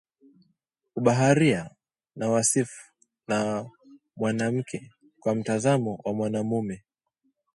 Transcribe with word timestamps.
ubaharia 0.95 1.69
na 2.15 2.29
wasifu 2.29 2.91
wa 3.27 3.69
mwanamke 4.15 4.91
kwa 5.19 5.35
mtazamo 5.35 6.01
wa 6.05 6.13
mwanamume 6.13 6.83